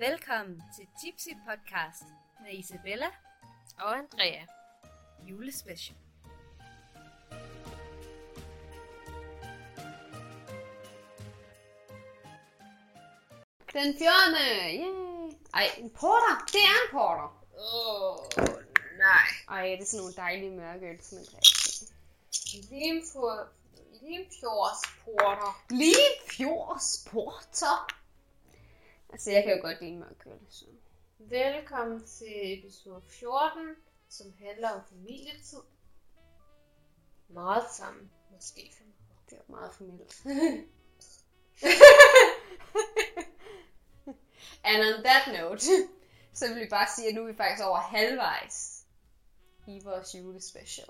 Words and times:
Velkommen 0.00 0.62
til 0.76 0.86
Tipsy 1.00 1.28
Podcast 1.48 2.02
med 2.42 2.58
Isabella 2.58 3.06
Og 3.78 3.98
Andrea. 3.98 4.44
julespecial. 5.28 5.96
Den 13.72 13.94
14. 13.98 14.34
Yay. 14.34 14.78
Ej, 15.54 15.66
en 15.78 15.90
porter. 15.90 16.44
Det 16.46 16.60
er 16.60 16.76
en 16.84 16.90
porter. 16.92 17.44
Åh, 17.58 18.12
oh, 18.12 18.18
nej. 18.98 19.26
Ej, 19.48 19.66
det 19.66 19.80
er 19.80 19.86
sådan 19.86 20.00
nogle 20.00 20.14
dejlige 20.16 20.50
mørke 20.50 20.86
øl, 20.86 21.02
som 21.02 21.18
man 21.18 21.26
kan 21.26 21.42
ikke 22.54 22.66
Limfjord, 22.70 23.48
Limfjordsporter. 24.02 25.62
Limfjords 25.70 27.08
porter. 27.10 27.99
Altså, 29.12 29.30
jeg 29.30 29.42
kan 29.44 29.56
jo 29.56 29.62
godt 29.62 29.80
lide 29.80 29.96
mørk 29.96 30.26
øl, 30.26 30.38
så. 30.48 30.64
Velkommen 31.18 32.06
til 32.06 32.58
episode 32.58 33.02
14, 33.08 33.76
som 34.08 34.26
handler 34.38 34.70
om 34.70 34.80
familietid. 34.88 35.58
Meget 37.28 37.64
sammen, 37.72 38.10
måske 38.30 38.72
for 38.76 38.84
meget. 38.84 39.30
Det 39.30 39.38
er 39.38 39.42
meget 39.48 39.74
formidlet. 39.74 40.24
And 44.64 44.82
on 44.82 45.04
that 45.04 45.40
note, 45.40 45.66
så 46.32 46.48
vil 46.48 46.62
vi 46.62 46.68
bare 46.70 46.88
sige, 46.96 47.08
at 47.08 47.14
nu 47.14 47.22
er 47.22 47.26
vi 47.26 47.36
faktisk 47.36 47.64
over 47.64 47.78
halvvejs 47.78 48.86
i 49.66 49.80
vores 49.84 50.14
julespecial. 50.14 50.88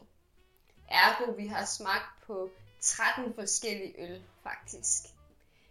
Ergo, 0.89 1.33
vi 1.33 1.47
har 1.47 1.65
smagt 1.65 2.23
på 2.27 2.51
13 2.81 3.35
forskellige 3.35 4.03
øl, 4.03 4.25
faktisk 4.43 5.20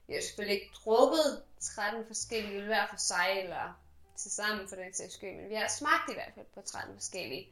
jeg 0.09 0.17
har 0.17 0.21
selvfølgelig 0.21 0.61
ikke 0.61 0.75
drukket 0.85 1.43
13 1.59 2.07
forskellige 2.07 2.57
øl 2.57 2.65
hver 2.65 2.88
for 2.89 2.97
sig, 2.97 3.27
eller 3.43 3.79
til 4.17 4.31
sammen 4.31 4.67
for 4.67 4.75
den 4.75 4.93
sags 4.93 5.13
skyld, 5.13 5.35
men 5.35 5.49
vi 5.49 5.55
har 5.55 5.67
smagt 5.67 6.09
i 6.11 6.13
hvert 6.13 6.31
fald 6.35 6.45
på 6.53 6.61
13 6.61 6.95
forskellige. 6.95 7.49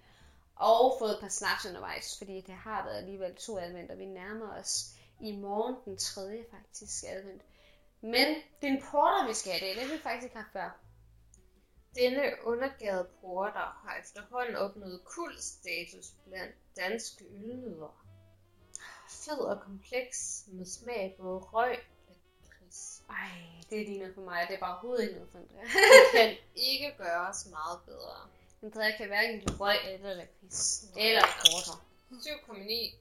Og 0.55 0.95
fået 0.99 1.11
et 1.11 1.19
par 1.19 1.30
snaps 1.30 1.66
undervejs, 1.66 2.17
fordi 2.17 2.41
det 2.41 2.55
har 2.55 2.86
været 2.86 2.97
alligevel 2.97 3.36
to 3.36 3.58
advent, 3.58 3.91
og 3.91 3.97
vi 3.97 4.05
nærmer 4.05 4.53
os 4.53 4.86
i 5.22 5.36
morgen 5.36 5.75
den 5.86 5.97
tredje 5.97 6.45
faktisk 6.52 7.03
advent. 7.08 7.41
Men 8.02 8.27
det 8.61 8.69
er 8.69 8.73
en 8.73 8.83
porter, 8.92 9.27
vi 9.27 9.33
skal 9.33 9.52
have 9.52 9.71
i 9.71 9.75
dag. 9.75 9.81
Det 9.81 9.89
har 9.89 9.97
vi 9.97 10.03
faktisk 10.03 10.23
ikke 10.23 10.36
haft 10.36 10.53
før. 10.53 10.80
Denne 11.95 12.33
undergade 12.44 13.08
porter 13.21 13.81
har 13.86 13.97
efterhånden 14.02 14.55
opnået 14.55 15.02
kultstatus 15.05 16.14
blandt 16.25 16.55
danske 16.75 17.25
ølnyder. 17.25 18.03
Fed 19.09 19.39
og 19.39 19.61
kompleks 19.61 20.44
med 20.47 20.66
smag 20.66 21.16
både 21.19 21.39
røg 21.39 21.80
lakrids. 22.68 23.02
Ej, 23.10 23.32
det 23.70 23.88
ligner 23.90 24.14
for 24.14 24.22
mig, 24.22 24.46
det 24.48 24.56
er 24.56 24.60
bare 24.60 24.72
overhovedet 24.73 25.04
ikke 25.04 25.16
noget 25.16 25.32
for 25.32 25.40
Andrea. 25.40 25.64
Det 25.64 26.12
kan 26.14 26.38
ikke 26.56 26.96
gøres 26.98 27.46
meget 27.46 27.80
bedre. 27.86 28.30
Andrea 28.64 28.98
kan 28.98 29.08
hverken 29.08 29.40
lide 29.40 29.58
røg 29.58 29.78
eller 29.94 30.14
lakrids. 30.14 30.86
Eller 30.98 31.22
porter. 31.22 31.86
7,9 32.12 32.95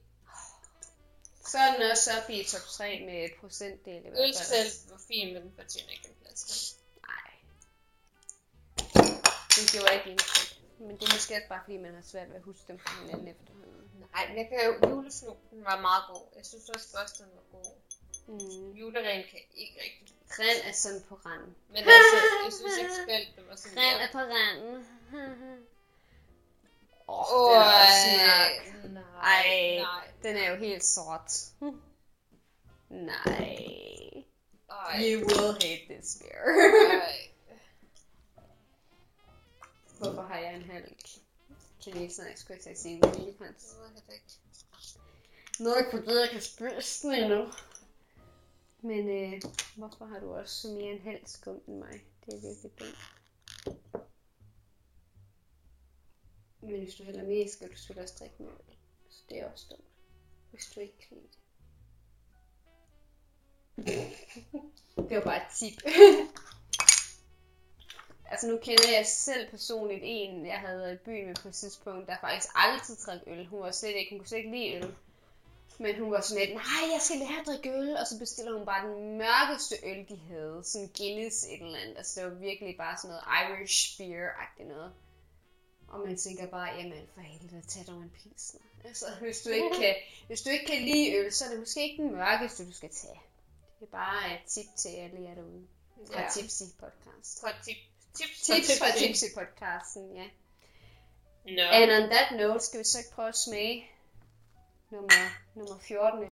Så 1.47 1.57
er 1.57 1.73
den 1.73 1.91
også 1.91 2.09
oppe 2.21 2.33
i 2.33 2.43
top 2.43 2.61
3 2.61 3.03
med 3.05 3.29
procentdel 3.39 4.05
i 4.05 4.09
hvert 4.09 4.13
fald. 4.13 4.27
Ølsfelt 4.27 4.91
var 4.91 5.01
fin, 5.07 5.33
men 5.33 5.41
den 5.41 5.53
fortjener 5.55 5.91
ikke 5.91 6.07
en 6.07 6.15
plads. 6.21 6.77
Nej. 7.07 7.31
Det 9.55 9.71
gjorde 9.71 9.93
ikke 9.93 10.09
indtryk. 10.09 10.49
Men 10.79 10.97
det 10.97 11.03
er 11.09 11.13
måske 11.15 11.33
også 11.35 11.49
bare 11.49 11.61
fordi, 11.63 11.77
man 11.77 11.93
har 11.95 12.01
svært 12.01 12.29
ved 12.29 12.35
at 12.35 12.41
huske 12.41 12.65
dem 12.67 12.79
fra 12.79 13.01
hinanden 13.01 13.27
efterhånden. 13.27 13.67
Nej, 14.13 14.27
men 14.27 14.37
jeg 14.37 14.47
kan 14.49 14.59
jo 14.67 14.89
julesnop, 14.89 15.37
den 15.51 15.63
var 15.63 15.81
meget 15.81 16.03
god. 16.11 16.25
Jeg 16.35 16.45
synes 16.45 16.69
også 16.69 16.87
først, 16.95 17.17
den 17.17 17.29
var 17.35 17.45
god. 17.51 17.71
Mm. 18.27 18.71
Juleren 18.71 19.03
kan 19.03 19.13
jeg 19.39 19.45
ikke 19.55 19.79
rigtig 19.83 20.01
lide. 20.07 20.13
Ren 20.39 20.69
er 20.69 20.73
sådan 20.73 21.01
på 21.09 21.15
randen. 21.25 21.55
Men 21.69 21.77
altså, 21.77 22.17
jeg 22.45 22.53
synes 22.53 22.77
ikke 22.77 22.93
spelt, 23.03 23.35
det 23.35 23.47
var 23.49 23.55
sådan 23.55 23.77
Ren 23.77 24.01
er 24.01 24.11
på 24.11 24.17
randen. 24.17 24.87
Åh, 27.09 27.33
Åh, 27.33 27.49
oh, 27.49 27.55
den 27.55 28.19
er 28.19 28.89
mørk. 28.89 28.93
nej, 28.93 29.03
Ej, 29.21 29.77
nej. 29.79 30.07
den 30.23 30.37
er 30.37 30.49
jo 30.51 30.55
helt 30.55 30.83
sort. 30.83 31.31
Nej. 32.89 33.57
Ej, 34.69 34.99
You 35.01 35.19
will 35.27 35.53
hate 35.53 35.85
this 35.89 36.17
beer. 36.21 36.43
Hvorfor 39.99 40.21
har 40.21 40.37
jeg 40.39 40.55
en 40.55 40.61
halv 40.71 40.85
kineser, 41.81 42.23
jeg 42.23 42.37
skulle 42.37 42.61
til 42.61 42.69
at 42.69 42.79
sige 42.79 43.03
oliepans? 43.05 43.63
Det 43.63 43.79
ved 43.79 44.01
jeg 44.07 44.13
ikke. 44.15 44.25
Noget 45.59 45.87
på 45.91 45.97
det, 45.97 46.19
jeg 46.21 46.29
kan 46.29 46.41
spise 46.41 47.07
den 47.07 47.13
endnu. 47.15 47.51
Men 48.81 49.09
øh, 49.09 49.41
hvorfor 49.75 50.05
har 50.05 50.19
du 50.19 50.33
også 50.33 50.67
mere 50.67 50.91
en 50.91 51.01
halv 51.01 51.25
skum 51.25 51.61
end 51.67 51.77
mig? 51.77 52.03
Det 52.25 52.33
er 52.33 52.41
virkelig 52.41 52.79
dumt. 52.79 52.97
Men 56.61 56.79
hvis 56.83 56.95
du 56.95 57.03
hælder 57.03 57.23
mere, 57.23 57.49
skal 57.49 57.71
du 57.71 57.75
selvfølgelig 57.75 58.03
også 58.03 58.15
drikke 58.19 58.35
mere 58.39 58.51
øl. 58.51 58.75
Så 59.09 59.23
det 59.29 59.39
er 59.39 59.51
også 59.51 59.65
dumt. 59.69 59.83
Hvis 60.51 60.65
du 60.75 60.79
ikke 60.79 60.97
kan 60.97 61.17
lide 61.17 61.27
det. 61.27 61.37
det 65.09 65.17
var 65.17 65.23
bare 65.23 65.37
et 65.37 65.51
tip. 65.59 65.81
altså 68.31 68.47
nu 68.47 68.57
kender 68.57 68.89
jeg 68.97 69.05
selv 69.05 69.49
personligt 69.49 70.01
en, 70.03 70.45
jeg 70.45 70.59
havde 70.59 70.79
været 70.79 70.93
i 70.93 71.03
byen 71.05 71.27
med 71.27 71.35
på 71.35 71.47
et 71.47 71.53
tidspunkt, 71.53 72.07
der 72.07 72.17
faktisk 72.21 72.49
altid 72.55 72.95
drak 72.95 73.21
øl. 73.27 73.47
Hun 73.47 73.59
var 73.59 73.71
slet 73.71 73.95
ikke, 73.95 74.11
hun 74.11 74.19
kunne 74.19 74.27
slet 74.27 74.37
ikke 74.37 74.51
lide 74.51 74.75
øl. 74.75 74.95
Men 75.79 75.99
hun 75.99 76.11
var 76.11 76.21
sådan 76.21 76.45
lidt, 76.45 76.55
nej, 76.55 76.83
jeg 76.93 77.01
skal 77.01 77.17
lære 77.17 77.39
at 77.41 77.47
drikke 77.47 77.71
øl. 77.71 77.97
Og 77.97 78.07
så 78.07 78.19
bestiller 78.19 78.57
hun 78.57 78.65
bare 78.65 78.87
den 78.87 79.17
mørkeste 79.17 79.75
øl, 79.83 80.05
de 80.09 80.17
havde. 80.29 80.61
Sådan 80.63 80.89
Guinness 80.97 81.43
et 81.43 81.61
eller 81.61 81.79
andet. 81.79 81.97
Altså 81.97 82.21
det 82.21 82.29
var 82.29 82.35
virkelig 82.35 82.77
bare 82.77 82.97
sådan 82.97 83.09
noget 83.15 83.23
Irish 83.39 84.01
beer-agtigt 84.01 84.67
noget. 84.67 84.93
Og 85.87 85.99
man 85.99 86.17
tænker 86.17 86.47
bare, 86.47 86.67
jamen 86.77 87.07
for 87.13 87.21
helvede, 87.21 87.61
tag 87.67 87.83
dog 87.87 87.97
en 88.01 88.09
pilsner. 88.09 88.61
Altså, 88.85 89.05
hvis 89.21 89.41
du, 89.41 89.49
ikke 89.49 89.69
kan, 89.81 89.95
hvis 90.27 90.41
du 90.41 90.49
ikke 90.49 90.65
kan 90.65 90.81
lide 90.81 91.15
øl, 91.15 91.33
så 91.33 91.45
er 91.45 91.49
det 91.49 91.59
måske 91.59 91.83
ikke 91.83 92.03
den 92.03 92.11
mørkeste, 92.11 92.65
du 92.65 92.73
skal 92.73 92.89
tage. 92.89 93.21
Det 93.79 93.85
er 93.85 93.91
bare 93.91 94.33
et 94.33 94.39
tip 94.47 94.65
til 94.77 94.89
alle 94.89 95.21
jer 95.21 95.35
derude. 95.35 95.67
Fra 96.11 96.21
Ja. 96.21 96.29
Tipsy 96.33 96.63
Podcast. 96.79 97.41
Fra 97.41 97.51
tip, 97.63 97.77
tips, 98.13 98.41
Tips 98.41 98.79
fra 98.79 98.91
Tipsy 98.97 99.25
Podcasten, 99.35 100.15
ja. 100.15 100.27
Nå. 101.45 101.61
And 101.71 101.91
on 101.91 102.09
that 102.09 102.31
note, 102.39 102.65
skal 102.65 102.79
vi 102.79 102.83
så 102.83 102.97
ikke 102.97 103.11
prøve 103.11 103.27
at 103.27 103.35
smage 103.35 103.91
nummer, 104.89 105.23
nummer 105.55 105.79
14. 105.79 106.29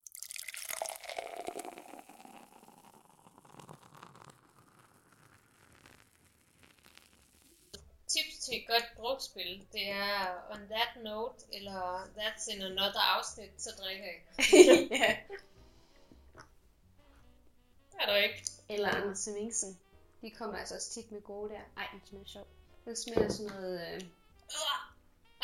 tips 8.09 8.39
til 8.39 8.57
et 8.57 8.67
godt 8.67 8.85
drukspil, 8.97 9.67
det 9.73 9.91
er 9.91 10.51
on 10.51 10.69
that 10.71 11.03
note, 11.05 11.45
eller 11.53 12.05
that's 12.17 12.55
in 12.55 12.63
another 12.63 13.01
afsnit, 13.01 13.51
så 13.57 13.71
drikker 13.79 14.05
jeg. 14.05 14.23
ja. 15.01 15.17
Det 17.93 18.01
er 18.01 18.07
der 18.07 18.17
ikke. 18.17 18.43
Eller 18.69 18.89
Anders 18.89 19.25
Hemmingsen. 19.25 19.79
De 20.23 20.31
kommer 20.31 20.59
altså 20.59 20.75
også 20.75 20.91
tit 20.91 21.13
med 21.13 21.23
gode 21.23 21.51
der. 21.51 21.61
Ej, 21.77 21.89
den 21.93 22.01
smager 22.07 22.27
sjov. 22.27 22.47
Den 22.85 22.97
smager 22.97 23.29
sådan 23.29 23.53
noget... 23.53 23.95
Øh... 23.95 24.01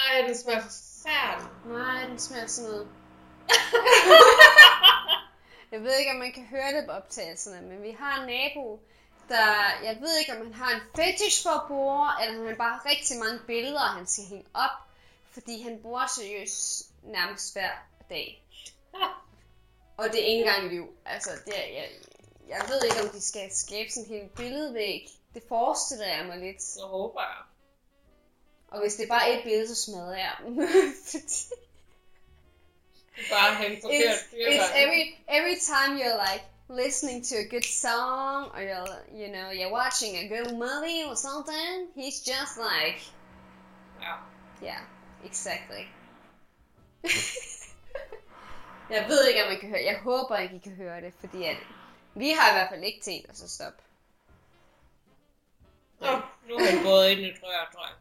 Ej, 0.04 0.22
den 0.26 0.36
smager 0.36 0.60
forfærdeligt. 0.60 1.66
Nej, 1.66 2.06
den 2.08 2.18
smager 2.18 2.46
sådan 2.46 2.70
noget... 2.70 2.88
Jeg 5.72 5.82
ved 5.82 5.96
ikke, 5.98 6.10
om 6.10 6.16
man 6.16 6.32
kan 6.32 6.46
høre 6.46 6.72
det 6.76 6.86
på 6.86 6.92
optagelserne, 6.92 7.68
men 7.68 7.82
vi 7.82 7.90
har 7.98 8.20
en 8.20 8.26
nabo, 8.26 8.80
der... 9.28 9.46
Jeg 9.82 9.96
ved 10.00 10.18
ikke, 10.18 10.32
om 10.32 10.46
han 10.46 10.54
har 10.54 10.74
en 10.74 10.80
fetish 10.96 11.42
for 11.42 11.64
bord, 11.68 12.10
eller 12.22 12.46
han 12.46 12.56
bare 12.56 12.70
har 12.70 12.86
rigtig 12.90 13.18
mange 13.18 13.38
billeder, 13.46 13.80
han 13.80 14.06
skal 14.06 14.24
hænge 14.24 14.46
op. 14.54 14.70
Fordi 15.32 15.62
han 15.62 15.82
bruger 15.82 16.06
seriøst 16.06 16.90
nærmest 17.02 17.54
hver 17.54 17.70
dag. 18.10 18.46
Og 19.98 20.04
det 20.04 20.22
er 20.22 20.26
ikke 20.26 20.44
engang 20.44 20.68
liv. 20.68 20.88
Altså, 21.04 21.30
det 21.44 21.58
er, 21.58 21.72
jeg, 21.74 21.88
jeg 22.48 22.62
ved 22.68 22.82
ikke, 22.84 23.02
om 23.02 23.08
de 23.08 23.20
skal 23.20 23.52
skabe 23.52 23.90
sådan 23.90 24.10
en 24.10 24.20
hel 24.20 24.28
billedvæg. 24.36 25.08
Det 25.34 25.42
forestiller 25.48 26.06
jeg 26.06 26.26
mig 26.26 26.38
lidt. 26.38 26.62
Så 26.62 26.86
håber 26.86 27.20
jeg. 27.20 27.42
Og 28.74 28.80
hvis 28.80 28.94
det 28.94 29.04
er 29.04 29.08
bare 29.08 29.32
et 29.32 29.42
billede, 29.44 29.68
så 29.68 29.74
smadrer 29.84 30.16
jeg. 30.26 30.34
Fordi 31.10 31.26
Bare 33.30 33.54
hænge 33.54 33.78
forkert 33.82 34.00
it's, 34.00 34.32
it's 34.32 34.70
every, 34.82 35.02
every 35.28 35.56
time 35.70 35.90
you're 36.00 36.18
like 36.30 36.44
listening 36.68 37.24
to 37.24 37.34
a 37.36 37.44
good 37.54 37.66
song 37.84 38.40
or 38.54 38.60
you're, 38.70 38.94
you 39.20 39.28
know, 39.36 39.48
you're 39.58 39.74
watching 39.80 40.12
a 40.16 40.26
good 40.34 40.50
movie 40.64 41.00
or 41.08 41.14
something, 41.14 41.74
he's 41.96 42.18
just 42.32 42.54
like, 42.68 42.98
Ja. 44.02 44.14
yeah, 44.62 44.80
exactly. 45.24 45.84
jeg 48.90 49.04
ved 49.08 49.28
ikke, 49.28 49.42
om 49.44 49.48
man 49.50 49.60
kan 49.60 49.68
høre 49.68 49.84
Jeg 49.84 49.98
håber 49.98 50.36
ikke, 50.36 50.56
I 50.56 50.58
kan 50.58 50.72
høre 50.72 51.00
det, 51.00 51.14
fordi 51.20 51.44
at 51.44 51.56
vi 52.14 52.30
har 52.30 52.50
i 52.50 52.54
hvert 52.54 52.68
fald 52.70 52.82
ikke 52.82 53.00
tænkt 53.02 53.30
os 53.30 53.42
at 53.42 53.50
stoppe. 53.50 53.82
Nå, 56.00 56.20
nu 56.48 56.54
er 56.54 56.64
jeg 56.64 56.80
gået 56.82 57.10
ind 57.10 57.20
i 57.20 57.28
et 57.28 57.38
rør, 57.42 57.70
tror 57.74 57.86
jeg. 57.86 57.94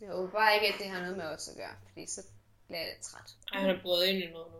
Jeg 0.00 0.08
håber 0.08 0.30
bare 0.32 0.54
ikke, 0.54 0.74
at 0.74 0.80
det 0.80 0.86
har 0.88 1.00
noget 1.00 1.16
med 1.16 1.24
os 1.24 1.48
at 1.48 1.56
gøre, 1.56 1.76
fordi 1.88 2.06
så 2.06 2.22
bliver 2.66 2.80
jeg 2.80 2.88
lidt 2.92 3.02
træt. 3.02 3.36
Ej, 3.52 3.60
han 3.60 3.70
er 3.70 3.82
gået 3.82 4.06
ind 4.06 4.18
i 4.18 4.30
noget 4.30 4.52
nu. 4.52 4.58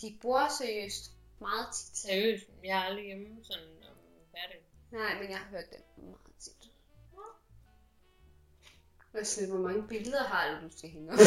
De 0.00 0.18
bruger 0.20 0.48
seriøst 0.58 1.12
meget 1.40 1.66
tit. 1.74 1.96
Seriøst, 1.96 2.44
jeg 2.64 2.78
er 2.78 2.82
aldrig 2.84 3.04
hjemme 3.04 3.44
sådan 3.44 3.68
om 3.90 3.96
hverdagen. 4.30 4.64
Nej, 4.90 5.22
men 5.22 5.30
jeg 5.30 5.38
har 5.38 5.46
hørt 5.50 5.70
den 5.72 6.04
meget 6.04 6.36
tit. 6.40 6.70
Hvad 9.12 9.24
siger 9.24 9.48
hvor 9.48 9.58
mange 9.58 9.88
billeder 9.88 10.24
har 10.24 10.60
du, 10.60 10.66
du 10.66 10.78
skal 10.78 10.90
hænge 10.90 11.12
op? 11.12 11.18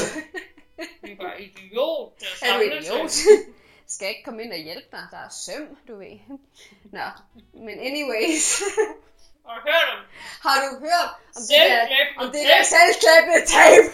Vi 1.03 1.17
var 1.17 1.33
idiot. 1.33 2.19
Der 2.19 2.25
Er 2.47 2.57
du 2.57 2.63
idiot? 2.63 3.11
sig. 3.11 3.31
Skal 3.87 4.05
jeg 4.05 4.15
ikke 4.17 4.25
komme 4.25 4.43
ind 4.43 4.51
og 4.51 4.57
hjælpe 4.57 4.87
dig? 4.91 5.07
Der 5.11 5.17
er 5.17 5.29
søm, 5.29 5.77
du 5.87 5.97
ved. 5.97 6.19
Nå, 6.83 7.07
men 7.53 7.79
anyways. 7.79 8.61
Og 9.43 9.55
hør 9.61 9.81
dem. 9.91 9.99
Har 10.41 10.55
du 10.65 10.79
hørt 10.79 11.09
om 11.35 11.41
det 11.49 11.57
der, 11.71 11.87
om 12.17 12.25
det 12.31 12.41
der 12.49 12.63
selvklæbende 12.63 13.45
tape? 13.53 13.87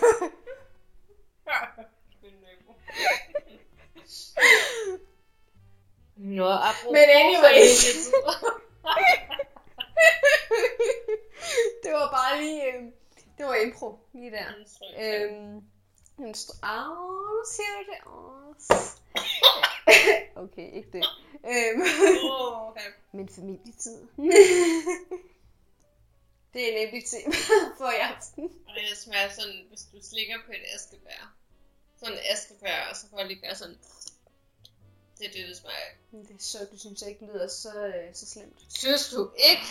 Nå, 6.15 6.49
apropos 6.49 6.91
Men 6.93 7.09
anyways. 7.09 7.41
familietid. 7.43 8.11
det 11.83 11.91
var 11.93 12.11
bare 12.11 12.41
lige, 12.41 12.65
øh, 12.73 12.83
det 13.37 13.45
var 13.45 13.55
impro 13.55 13.99
lige 14.13 14.31
der. 14.31 14.45
Øhm, 14.99 15.61
en 16.19 16.33
st- 16.35 16.59
Åh, 16.63 17.45
siger 17.51 17.69
du 17.77 17.83
det? 17.91 17.99
Åh. 18.07 18.53
okay, 20.43 20.71
ikke 20.73 20.89
det. 20.93 21.05
Øhm, 21.49 21.81
Åh, 22.31 22.67
okay. 22.69 22.81
men 23.11 23.29
familietid. 23.29 24.07
det 26.53 26.61
er 26.69 26.85
nemlig 26.85 27.05
til 27.05 27.19
for 27.77 27.91
i 27.91 27.99
aften. 28.11 28.43
Og 28.67 28.73
det 28.75 28.97
smager 28.97 29.29
sådan, 29.29 29.65
hvis 29.69 29.81
du 29.91 29.97
slikker 30.03 30.37
på 30.45 30.51
et 30.51 30.63
æskebær. 30.75 31.33
Sådan 31.99 32.13
et 32.13 32.21
æskebær, 32.31 32.87
og 32.89 32.95
så 32.95 33.09
får 33.09 33.23
lige 33.23 33.39
gøre 33.41 33.55
sådan. 33.55 33.77
Det 35.17 35.25
er 35.27 35.31
det, 35.31 35.47
det 35.47 35.57
smager. 35.57 35.91
Men 36.11 36.21
Det 36.25 36.35
er 36.35 36.39
så, 36.39 36.67
du 36.71 36.77
synes 36.79 37.01
jeg 37.01 37.09
ikke 37.09 37.25
lyder 37.25 37.47
så, 37.47 37.85
øh, 37.87 38.15
så 38.15 38.25
slemt. 38.25 38.59
Synes 38.69 39.09
du 39.09 39.31
ikke? 39.37 39.65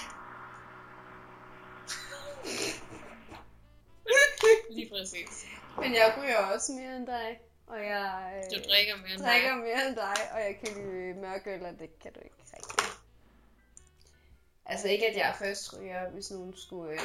lige 4.76 4.90
præcis. 4.90 5.44
Men 5.80 5.94
jeg 5.94 6.14
ryger 6.18 6.36
også 6.36 6.72
mere 6.72 6.96
end 6.96 7.06
dig. 7.06 7.40
Og 7.66 7.86
jeg 7.86 8.32
øh, 8.36 8.58
Du 8.58 8.62
drikker 8.68 8.96
mere 8.96 9.12
end 9.14 9.22
drikker 9.22 9.54
mig. 9.54 9.64
mere 9.64 9.86
end 9.88 9.96
dig, 9.96 10.16
og 10.32 10.40
jeg 10.40 10.58
kan 10.64 10.74
lide 10.74 11.14
mørkøl, 11.20 11.62
og 11.64 11.72
det 11.78 11.98
kan 12.02 12.12
du 12.12 12.20
ikke 12.20 12.36
rigtig. 12.56 12.86
Altså 14.68 14.88
ikke, 14.88 15.06
at 15.10 15.16
jeg 15.16 15.34
først 15.38 15.74
ryger, 15.80 16.10
hvis 16.10 16.30
nogen 16.30 16.54
skulle... 16.56 16.92
Øh... 16.92 17.00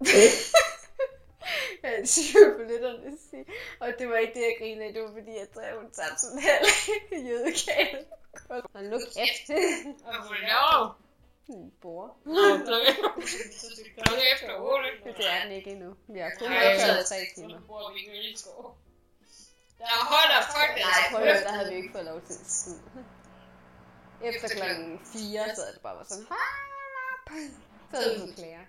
jeg 1.82 2.08
siger 2.08 2.56
på 2.56 2.62
lidt 2.62 2.84
om 2.84 2.96
det 3.04 3.18
sige. 3.30 3.44
Og 3.80 3.88
det 3.98 4.08
var 4.08 4.16
ikke 4.16 4.34
det, 4.34 4.40
jeg 4.40 4.56
grinede 4.58 4.86
af. 4.86 4.92
Det 4.94 5.02
var 5.02 5.12
fordi, 5.18 5.30
jeg 5.42 5.46
drev 5.54 5.80
hun 5.80 5.90
tabte 5.90 6.20
sådan 6.20 6.38
her 6.38 6.58
jødekage. 7.28 7.98
Og 8.74 8.82
nu 8.84 8.98
kæft. 9.16 9.48
Og 10.04 10.14
hvor 10.26 10.36
laver 10.48 11.00
En 11.48 11.72
bor. 11.82 12.16
du? 12.24 12.32
Så 13.60 13.66
det 13.76 13.86
er 13.86 13.92
klokken 14.02 14.24
efter 14.34 14.52
8. 14.58 14.88
Det 15.18 15.26
er 15.32 15.42
den 15.42 15.52
ikke 15.52 15.70
endnu. 15.70 15.90
Vi 16.08 16.18
har 16.18 16.30
kun 16.38 16.46
optaget 16.52 17.06
så- 17.06 17.14
tre 17.14 17.20
Så 17.28 17.34
timer. 17.40 17.58
Der 19.78 19.86
holder 20.12 20.40
folk 20.56 20.72
Nej, 20.76 21.02
prøv 21.10 21.20
at 21.20 21.26
høre, 21.34 21.44
der 21.44 21.52
havde 21.52 21.70
vi 21.70 21.76
ikke 21.76 21.92
fået 21.92 22.04
lov 22.04 22.20
til 22.20 22.32
at 22.34 22.46
skide. 22.46 22.80
Efter 24.28 24.48
klokken 24.48 25.00
4, 25.12 25.54
så 25.56 25.62
det 25.74 25.80
bare 25.82 25.96
var 25.96 26.04
sådan, 26.04 26.26
hold 26.28 26.38
op. 27.12 27.32
Så 27.90 27.96
havde 27.96 28.14
vi 28.14 28.20
fået 28.20 28.34
klager. 28.36 28.64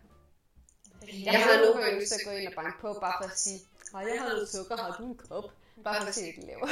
Jeg 1.23 1.43
har 1.43 1.57
nogle 1.65 1.81
gange 1.83 1.99
lyst 1.99 2.11
til 2.11 2.19
at 2.19 2.25
gå 2.27 2.31
ind 2.31 2.47
og 2.47 2.53
banke 2.55 2.77
på, 2.81 2.97
bare 3.01 3.15
for 3.21 3.29
at 3.31 3.39
sige, 3.39 3.59
hej, 3.91 4.01
jeg 4.11 4.21
har 4.21 4.29
noget 4.29 4.49
sukker, 4.49 4.77
har 4.77 4.97
du 4.97 5.03
en 5.05 5.17
kop? 5.17 5.43
Bare 5.83 6.01
for 6.01 6.07
at 6.07 6.15
se, 6.15 6.21
hvad 6.21 6.43
de 6.43 6.47
laver. 6.47 6.67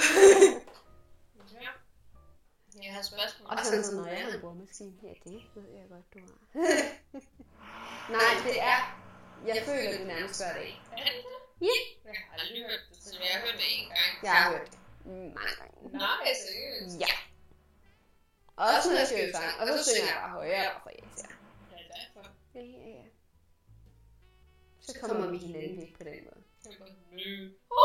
Ja. 1.61 1.69
Jeg 2.83 2.93
har 2.93 3.01
spørgsmål. 3.01 3.47
Og 3.51 3.57
så 3.65 3.71
er 3.71 3.75
det 3.75 3.85
sådan, 3.85 3.99
når 3.99 4.07
jeg 4.07 4.25
har 4.25 4.31
en 4.33 4.41
boremaskine. 4.41 4.93
Ja, 5.03 5.13
det 5.23 5.41
ved 5.55 5.69
jeg 5.79 5.85
godt, 5.93 6.13
du 6.13 6.19
har. 6.19 6.37
Nej, 8.17 8.31
det 8.47 8.55
er, 8.61 8.79
jeg 9.47 9.63
føler 9.65 9.91
det 9.97 10.07
nærmest 10.07 10.39
hver 10.41 10.53
dag. 10.53 10.81
Er 10.91 10.95
det 10.95 11.13
det? 11.27 11.67
Ja. 11.67 11.77
Jeg 12.05 12.15
har 12.19 12.37
aldrig 12.39 12.61
hørt 12.69 12.83
det, 12.89 12.97
så 13.03 13.15
jeg 13.19 13.31
har 13.33 13.41
hørt 13.45 13.57
det 13.61 13.67
en 13.77 13.85
gang. 13.95 14.11
Jeg 14.23 14.31
har 14.31 14.51
hørt 14.51 14.71
det 14.71 14.79
mange 15.05 15.53
gange. 15.59 15.97
Nej, 15.97 16.25
seriøst. 16.45 16.99
Ja. 16.99 17.11
Også 18.57 18.89
når 18.89 18.97
jeg 18.97 19.07
skriver 19.07 19.31
sang, 19.31 19.59
og 19.59 19.67
så 19.67 19.83
synger 19.83 20.07
jeg 20.11 20.19
bare 20.21 20.29
højere, 20.31 20.71
for 20.83 20.89
irritere. 20.89 21.37
Ja, 21.71 21.77
derfor. 21.77 22.29
Ja, 22.55 22.61
ja, 22.61 22.89
ja. 22.89 23.03
Så 24.81 24.99
kommer 25.01 25.31
vi 25.31 25.37
hinanden 25.37 25.77
væk 25.77 25.97
på 25.97 26.03
den 26.03 26.23
måde. 26.23 26.43
Jeg. 26.65 27.83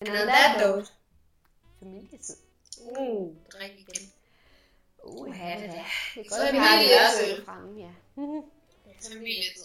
And 0.00 0.10
on 0.20 0.26
that 0.26 0.60
note, 0.60 0.88
familietid. 1.80 2.36
Uh, 2.98 3.34
drik 3.52 3.72
igen. 3.78 4.12
Uh, 5.04 5.26
det 5.28 5.42
er 5.42 5.56
det. 5.60 5.70
Det 6.14 6.26
er 6.26 6.30
Så 6.30 6.36
godt, 6.36 6.48
at 6.48 6.52
vi 6.54 6.58
har 6.58 6.78
det 6.78 6.88
også 7.06 7.32
også. 7.32 7.44
fremme, 7.44 7.80
ja. 7.80 7.92
Familietid. 9.02 9.62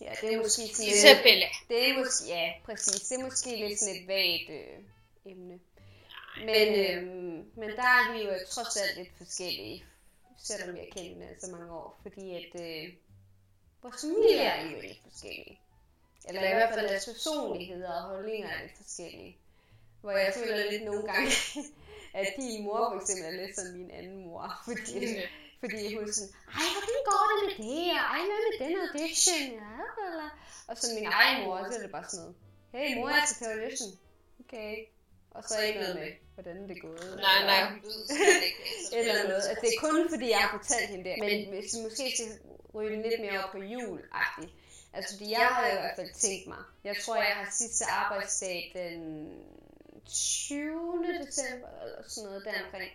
Ja, 0.00 0.12
det 0.20 0.34
er 0.34 0.38
måske 0.38 0.62
sådan. 0.74 0.90
Isabella. 0.90 1.46
Det 1.68 1.88
er 1.88 1.98
måske, 1.98 2.26
ja, 2.28 2.52
præcis. 2.64 3.08
Det 3.08 3.18
er 3.18 3.24
måske 3.24 3.56
lidt 3.56 3.80
sådan 3.80 3.96
et 3.96 4.08
vagt 4.08 4.50
øh, 4.50 5.32
emne. 5.32 5.60
Men, 6.38 6.68
øh, 6.84 7.02
men 7.56 7.70
der 7.70 7.88
er 7.98 8.12
vi 8.12 8.18
jo 8.24 8.32
trods 8.50 8.76
alt 8.76 8.96
lidt 8.96 9.12
forskellige, 9.18 9.84
selvom 10.38 10.74
vi 10.74 10.78
har 10.78 10.86
kendt 10.92 11.08
hinanden 11.08 11.40
så 11.40 11.50
mange 11.50 11.72
år, 11.72 12.00
fordi 12.02 12.30
at 12.30 12.60
øh, 12.60 12.92
vores 13.82 14.00
familie 14.00 14.40
er 14.40 14.70
jo 14.70 14.80
lidt 14.80 15.00
forskellige. 15.10 15.60
Eller 16.28 16.42
i 16.42 16.54
hvert 16.54 16.74
fald 16.74 16.88
deres 16.88 17.04
personligheder 17.04 17.92
og 17.92 18.02
holdninger 18.02 18.48
er 18.48 18.62
lidt 18.62 18.76
forskellige. 18.76 19.36
Hvor 20.00 20.10
jeg 20.10 20.32
føler 20.36 20.70
lidt 20.70 20.84
nogle 20.84 21.12
gange, 21.12 21.30
at 22.18 22.26
din 22.36 22.64
mor 22.64 22.90
for 22.92 23.00
eksempel 23.00 23.24
er 23.24 23.46
lidt 23.46 23.56
som 23.56 23.66
min 23.66 23.90
anden 23.90 24.24
mor. 24.24 24.54
Fordi, 24.66 25.16
fordi 25.64 25.94
hun 25.94 26.02
er 26.08 26.12
sådan, 26.18 26.32
ej, 26.60 26.66
hvordan 26.76 26.98
går 27.10 27.22
det 27.30 27.36
med 27.44 27.54
det? 27.64 27.84
Og 27.98 28.04
ej, 28.14 28.20
hvad 28.28 28.40
med 28.46 28.54
den 28.62 28.72
audition? 28.84 29.44
Ja, 29.64 29.78
eller... 30.06 30.28
Og 30.68 30.74
så 30.78 30.84
min 30.98 31.08
egen 31.20 31.36
mor, 31.44 31.58
så 31.68 31.74
er 31.78 31.82
det 31.86 31.92
bare 31.98 32.06
sådan 32.10 32.20
noget. 32.22 32.36
Hey 32.74 32.88
mor, 32.96 33.08
jeg 33.08 33.24
skal 33.26 33.38
til 33.40 33.52
audition. 33.54 33.92
Okay. 34.42 34.74
Og 35.36 35.42
så 35.48 35.54
ikke 35.60 35.80
noget 35.80 35.96
med, 36.02 36.10
hvordan 36.34 36.56
det 36.68 36.76
er 36.78 36.82
gået. 36.88 37.06
Nej, 37.26 37.38
nej, 37.50 37.60
hun 37.70 37.78
ved 37.82 37.98
ikke. 38.48 38.62
eller 38.98 39.14
noget. 39.30 39.44
Altså, 39.50 39.60
det 39.62 39.68
er 39.74 39.80
kun 39.86 40.08
fordi, 40.14 40.26
jeg 40.30 40.42
har 40.44 40.58
fortalt 40.58 40.88
hende 40.92 41.04
det. 41.08 41.14
Men 41.24 41.48
hvis 41.52 41.76
vi 41.76 41.82
måske 41.82 42.04
skal 42.16 42.28
ryge 42.74 43.02
lidt 43.02 43.20
mere 43.20 43.44
op 43.44 43.50
på 43.52 43.58
jul 43.58 44.00
-agtigt. 44.00 44.52
Altså, 44.92 45.14
fordi 45.14 45.30
jeg 45.30 45.46
har 45.46 45.66
i 45.66 45.74
hvert 45.80 45.96
fald 45.96 46.12
tænkt 46.14 46.46
mig. 46.46 46.62
Jeg 46.84 46.96
tror, 47.02 47.16
jeg 47.16 47.36
har 47.40 47.48
sidste 47.52 47.84
arbejdsdag 47.84 48.72
den 48.74 49.00
20. 50.06 51.04
december, 51.26 51.68
eller 51.84 52.02
sådan 52.08 52.28
noget 52.28 52.44
deromkring. 52.44 52.92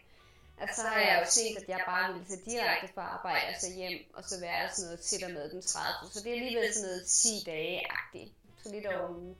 Altså, 0.61 0.81
så 0.81 0.87
har 0.87 1.01
jeg 1.01 1.21
jo 1.25 1.31
set, 1.31 1.57
at 1.57 1.69
jeg 1.69 1.81
bare 1.85 2.13
ville 2.13 2.27
tage 2.27 2.41
direkte 2.45 2.87
fra 2.93 3.01
arbejde, 3.01 3.45
altså 3.45 3.67
hjem, 3.75 3.99
og 4.13 4.23
så 4.23 4.39
være 4.39 4.69
sådan 4.71 4.85
noget 4.85 4.99
til 4.99 5.25
og 5.25 5.31
med 5.31 5.49
den 5.49 5.61
30. 5.61 6.11
Så 6.11 6.19
det 6.23 6.29
er 6.29 6.33
alligevel 6.33 6.73
sådan 6.73 6.89
noget 6.89 7.05
10 7.07 7.43
dage-agtigt. 7.45 8.31
Så 8.63 8.71
lidt 8.71 8.85
over 8.85 9.09
uge. 9.09 9.35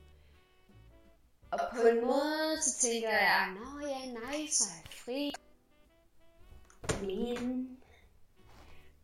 Og 1.50 1.60
på 1.74 1.80
en 1.88 2.00
måde, 2.00 2.62
så 2.62 2.80
tænker 2.80 3.10
jeg, 3.10 3.54
nå 3.58 3.86
ja, 3.86 4.06
nej, 4.06 4.46
så 4.50 4.64
er 4.64 4.76
jeg 4.84 4.92
fri. 5.04 5.32
Men 7.00 7.78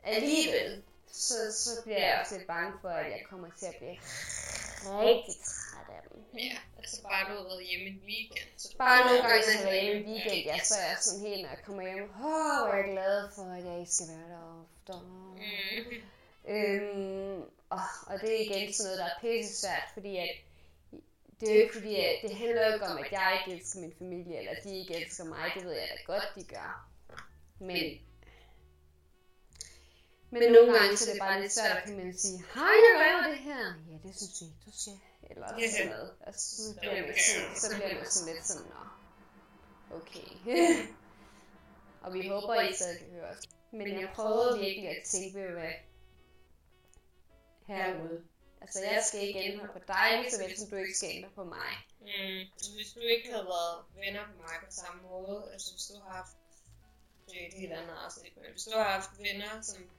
alligevel, 0.03 0.83
så, 1.13 1.35
så 1.53 1.71
bliver 1.85 1.99
jeg 1.99 2.19
også 2.21 2.37
lidt 2.37 2.47
bange 2.47 2.73
for, 2.81 2.89
at 2.89 3.11
jeg 3.11 3.21
kommer 3.31 3.49
til 3.59 3.67
at 3.67 3.75
blive 3.79 3.97
rigtig 4.85 5.35
træt 5.45 5.66
af 5.97 6.03
dem. 6.09 6.19
Ja, 6.47 6.57
altså 6.79 6.97
bare 7.03 7.23
du 7.29 7.33
har 7.39 7.47
været 7.51 7.67
hjemme 7.71 7.87
en 7.93 8.03
weekend. 8.11 8.51
Så 8.57 8.67
Bare 8.79 9.01
nogle 9.07 9.23
gange, 9.23 9.65
når 9.65 9.71
jeg 9.71 9.79
er 9.79 9.85
hjemme 9.85 10.03
i 10.03 10.13
weekend, 10.13 10.43
ja, 10.51 10.59
så 10.71 10.75
er 10.83 10.89
jeg 10.93 10.99
sådan 11.01 11.25
helt, 11.29 11.43
når 11.43 11.53
jeg 11.55 11.63
kommer 11.67 11.83
hjem, 11.83 12.03
åh, 12.03 12.57
hvor 12.59 12.73
er 12.73 12.81
jeg 12.83 12.91
glad 12.97 13.17
for, 13.35 13.43
at 13.57 13.65
jeg 13.69 13.77
ikke 13.81 13.93
skal 13.97 14.09
være 14.15 14.29
der 14.35 14.43
oftere. 14.63 15.03
Mm. 15.03 15.97
Øhm, 16.55 17.41
og, 17.71 17.87
og 18.07 18.15
det 18.21 18.31
er 18.35 18.41
igen 18.47 18.73
sådan 18.73 18.87
noget, 18.87 18.99
der 19.03 19.09
er 19.13 19.21
pisse 19.21 19.61
svært, 19.61 19.89
fordi 19.95 20.17
at 20.17 20.33
det 21.41 21.51
er 21.51 21.55
jo 21.55 21.61
ikke 21.61 21.75
fordi, 21.75 21.95
at 21.97 22.17
det 22.23 22.37
handler 22.37 22.67
jo 22.67 22.75
ikke 22.75 22.87
om, 22.87 22.99
at 22.99 23.13
jeg 23.13 23.39
ikke 23.39 23.59
elsker 23.59 23.81
min 23.81 23.95
familie, 23.99 24.39
eller 24.39 24.53
de 24.65 24.79
ikke 24.79 24.95
elsker 24.95 25.25
mig, 25.25 25.51
det 25.55 25.65
ved 25.65 25.73
jeg 25.73 25.89
da 25.93 26.13
godt, 26.13 26.29
de 26.37 26.45
gør. 26.45 26.89
Men, 27.59 28.01
men 30.31 30.53
nogle 30.53 30.73
gange 30.79 30.97
så 30.97 31.05
er 31.11 31.13
det 31.13 31.21
bare 31.21 31.41
lidt 31.41 31.53
svært, 31.53 31.77
at 31.77 31.85
kan 31.85 31.97
man 31.97 32.19
sige, 32.19 32.45
har 32.51 32.75
jeg 32.85 32.93
lavet 33.03 33.25
det 33.33 33.45
her? 33.49 33.65
Ja, 33.91 33.97
det 34.09 34.17
synes 34.17 34.41
jeg 34.41 34.49
ikke, 34.49 34.63
du 34.67 34.73
skal. 34.81 34.99
Eller 35.31 35.49
sådan 35.49 35.89
noget. 35.89 36.13
Altså, 36.27 36.57
så 36.57 36.79
bliver 36.81 37.07
man 37.07 37.15
sådan, 37.27 37.57
så 37.63 37.67
bliver 37.77 37.95
man 37.95 38.07
sådan 38.11 38.35
lidt 38.35 38.47
sådan, 38.47 38.67
nå, 38.75 38.83
okay. 39.99 40.29
og 42.03 42.15
vi 42.15 42.29
håber, 42.29 42.61
I 42.61 42.75
stadig 42.75 42.99
kan 42.99 43.11
høre 43.11 43.31
os. 43.31 43.43
Men 43.73 44.01
jeg 44.01 44.11
prøvede 44.15 44.59
virkelig 44.59 44.89
at 44.89 45.03
tænke 45.05 45.39
ved, 45.39 45.51
hvad 45.51 45.73
herude. 47.67 48.25
Altså, 48.61 48.79
jeg 48.83 49.03
skal 49.05 49.21
ikke 49.29 49.41
ændre 49.41 49.67
på 49.73 49.79
dig, 49.87 50.09
lige 50.21 50.33
så 50.33 50.43
vel 50.43 50.59
som 50.59 50.71
du 50.71 50.77
ikke 50.77 50.95
skal 50.95 51.11
ændre 51.17 51.31
på 51.35 51.45
mig. 51.45 51.73
Mm. 52.01 52.43
Så 52.63 52.69
hvis 52.77 52.93
du 52.93 53.01
ikke 53.01 53.29
havde 53.33 53.47
været 53.55 53.77
venner 54.03 54.27
med 54.31 54.37
mig 54.37 54.57
på 54.65 54.71
samme 54.71 55.03
måde, 55.03 55.49
altså 55.53 55.73
hvis 55.73 55.87
du 55.91 55.95
har 56.05 56.13
haft, 56.19 56.37
det 57.27 57.43
er 57.43 57.47
et 57.49 57.55
helt 57.55 57.73
andet 57.73 57.97
afsnit, 58.05 58.37
men 58.37 58.51
hvis 58.53 58.65
du 58.65 58.71
har 58.79 58.91
haft 58.97 59.11
venner, 59.19 59.53
som 59.63 59.91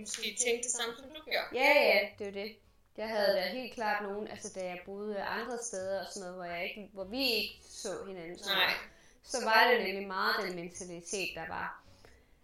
måske 0.00 0.36
tænkte 0.44 0.62
det 0.68 0.72
samme, 0.76 0.94
som 0.98 1.04
du 1.08 1.20
gør, 1.30 1.44
Ja, 1.54 1.70
ja, 1.90 2.08
det 2.18 2.26
er 2.26 2.30
det. 2.32 2.56
Jeg 2.96 3.08
havde 3.08 3.36
da 3.36 3.42
helt 3.42 3.74
klart 3.74 4.02
nogen, 4.02 4.28
altså 4.28 4.48
da 4.54 4.60
jeg 4.64 4.78
boede 4.86 5.22
andre 5.22 5.58
steder 5.62 6.00
og 6.00 6.12
sådan 6.12 6.20
noget, 6.20 6.34
hvor, 6.36 6.44
jeg 6.44 6.64
ikke, 6.68 6.90
hvor 6.92 7.04
vi 7.04 7.30
ikke 7.30 7.60
så 7.68 8.04
hinanden 8.06 8.38
så 8.38 8.50
Nej. 8.50 8.72
så 9.24 9.44
var 9.44 9.70
det 9.70 9.80
nemlig 9.86 10.06
meget 10.06 10.34
den 10.42 10.54
mentalitet, 10.56 11.28
der 11.34 11.46
var. 11.48 11.82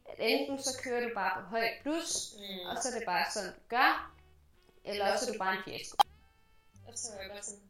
At 0.08 0.14
enten 0.18 0.62
så 0.62 0.80
kører 0.82 1.08
du 1.08 1.14
bare 1.14 1.42
på 1.42 1.46
højt 1.48 1.72
plus, 1.82 2.32
Mm. 2.38 2.68
og 2.68 2.76
så 2.82 2.88
er 2.88 2.98
det 2.98 3.06
bare 3.06 3.24
sådan, 3.34 3.48
du 3.54 3.60
gør, 3.68 4.12
eller 4.84 5.12
også 5.12 5.28
er 5.28 5.32
du 5.32 5.38
bare 5.38 5.56
en 5.56 5.62
fiasko. 5.64 5.96
Og 6.88 6.92
så 6.98 7.08
var 7.14 7.20
jeg 7.22 7.30
bare 7.30 7.42
sådan, 7.42 7.60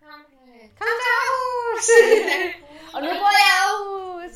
kom. 0.00 0.20
Kom 0.78 0.92
til 1.00 1.08
Aarhus! 1.18 1.86
og 2.94 2.98
nu 3.02 3.08
bor 3.20 3.32
jeg 3.38 3.46
i 3.50 3.54
Aarhus! 3.60 4.34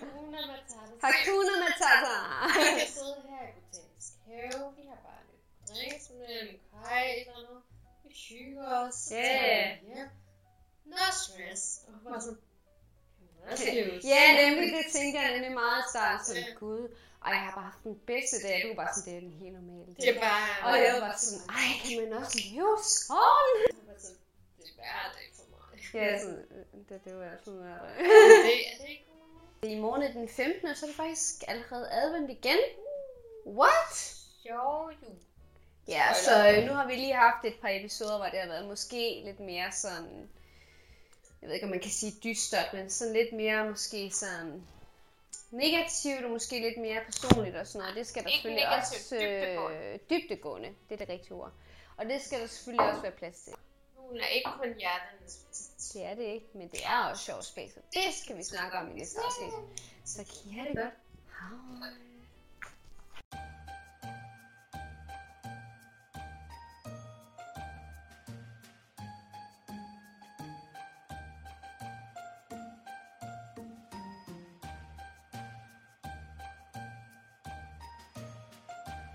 Hakuna 0.00 0.40
Matata. 0.52 1.06
Hakuna 1.06 1.54
Matata! 1.64 2.14
Vi 2.74 2.80
kan 2.80 2.88
sidde 2.98 3.16
her 3.30 3.42
i 3.48 3.52
botanisk 3.56 4.12
have. 4.26 4.64
Vi 4.78 4.82
har 4.90 4.98
bare 5.08 5.22
lidt 5.30 6.02
en 6.40 6.60
kaj 6.84 7.10
eller 7.20 7.42
noget. 7.48 7.62
Vi 8.04 8.14
hygger 8.28 8.66
os. 8.80 9.08
Ja. 9.10 9.76
Ja. 9.94 10.04
No 10.84 10.96
stress. 11.12 11.84
Og 11.88 11.94
bare 12.04 12.20
sådan, 12.20 12.38
hvad 13.46 13.56
skal 13.56 13.90
du 13.90 14.08
Ja, 14.14 14.22
nemlig 14.42 14.72
det 14.78 14.86
tænker 14.92 15.20
jeg 15.20 15.32
nemlig 15.32 15.52
meget 15.52 15.84
starten. 15.90 16.26
Sådan, 16.26 16.54
gud, 16.60 16.82
ej, 17.24 17.32
jeg 17.32 17.40
har 17.48 17.54
bare 17.54 17.70
haft 17.70 17.84
den 17.84 17.98
bedste 18.06 18.36
dag. 18.42 18.62
Du 18.64 18.68
er 18.70 18.76
bare 18.82 18.94
sådan, 18.94 19.12
det 19.12 19.16
er 19.16 19.20
den 19.20 19.34
helt 19.42 19.54
normale 19.60 19.86
dag. 19.86 20.02
Det 20.04 20.16
er 20.16 20.20
bare... 20.20 20.48
Og 20.68 20.74
jeg 20.86 20.94
var 21.04 21.14
sådan, 21.16 21.42
ej, 21.58 21.68
kan 21.82 21.94
man 22.02 22.12
også 22.20 22.34
leve 22.44 22.78
sådan? 22.98 23.58
Var 23.88 23.98
sådan, 24.04 24.20
Det 24.58 24.66
er 24.70 24.74
hverdag 24.80 25.26
for 25.36 25.44
mig. 25.52 25.64
Ja, 25.94 26.18
sådan, 26.22 26.44
det, 26.88 27.04
det 27.04 27.14
var 27.16 27.30
sådan 27.44 27.60
noget. 27.60 27.80
det, 28.48 28.58
er 28.70 28.76
det 28.80 28.88
ikke 28.88 29.06
I 29.62 29.80
morgen 29.80 30.02
er 30.02 30.12
den 30.12 30.28
15. 30.28 30.68
og 30.68 30.76
så 30.76 30.86
er 30.86 30.88
det 30.88 30.96
faktisk 30.96 31.44
allerede 31.48 31.92
advent 31.92 32.30
igen. 32.30 32.58
What? 33.46 33.94
sjovt, 34.42 35.02
jo. 35.02 35.08
Ja, 35.88 36.14
så 36.14 36.48
øh, 36.56 36.64
nu 36.66 36.72
har 36.74 36.86
vi 36.86 36.94
lige 36.94 37.14
haft 37.14 37.44
et 37.44 37.54
par 37.60 37.68
episoder, 37.68 38.16
hvor 38.16 38.26
det 38.26 38.40
har 38.40 38.46
været 38.46 38.66
måske 38.68 39.22
lidt 39.24 39.40
mere 39.40 39.72
sådan, 39.72 40.28
jeg 41.40 41.48
ved 41.48 41.54
ikke, 41.54 41.64
om 41.64 41.70
man 41.70 41.80
kan 41.80 41.90
sige 41.90 42.12
dystert, 42.24 42.72
men 42.72 42.90
sådan 42.90 43.12
lidt 43.14 43.32
mere 43.32 43.68
måske 43.70 44.10
sådan 44.10 44.62
negativt 45.50 46.24
og 46.24 46.30
måske 46.30 46.60
lidt 46.60 46.78
mere 46.78 47.00
personligt 47.04 47.56
og 47.56 47.66
sådan 47.66 47.80
noget. 47.80 47.96
Det 47.96 48.06
skal 48.06 48.22
der 48.22 48.28
Ikke 48.28 48.36
selvfølgelig 48.38 48.64
negativt, 48.64 49.00
også 49.00 49.16
dybdegående. 49.20 49.78
øh, 49.78 49.98
dybdegående. 50.10 50.68
Det 50.88 50.94
er 50.94 50.98
det 50.98 51.08
rigtige 51.08 51.32
ord. 51.32 51.52
Og 51.96 52.06
det 52.06 52.22
skal 52.22 52.40
der 52.40 52.46
selvfølgelig 52.46 52.86
også 52.90 53.02
være 53.02 53.12
plads 53.12 53.36
til. 53.40 53.52
Hun 53.96 54.16
er 54.20 54.26
ikke 54.26 54.50
kun 54.62 54.74
hjerternes 54.78 55.36
bedste. 55.48 55.98
Det 55.98 56.06
er 56.06 56.14
det 56.14 56.22
ikke, 56.24 56.46
men 56.54 56.68
det 56.68 56.80
er 56.84 57.04
også 57.10 57.24
sjov 57.24 57.42
space, 57.42 57.76
og 57.76 57.82
det 57.94 58.14
skal 58.14 58.36
vi 58.36 58.42
snakke 58.42 58.76
om 58.78 58.90
i 58.90 58.98
næste 58.98 59.20
afsnit. 59.26 59.52
Så 60.04 60.18
kan 60.24 60.50
I 60.50 60.54
have 60.54 60.68
det 60.68 60.76
godt. 60.76 60.94
Hej. 61.40 61.88